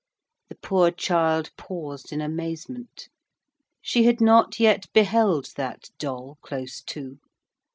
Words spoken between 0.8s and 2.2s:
child paused